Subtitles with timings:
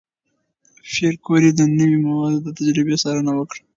[0.91, 3.61] پېیر کوري د نوې موادو د تجربې څارنه وکړه.